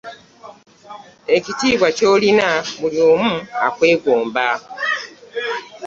Ekitiibwa 1.35 1.87
ky'olina 1.97 2.49
buli 2.79 2.99
omu 3.11 3.33
akwegomba. 3.67 4.47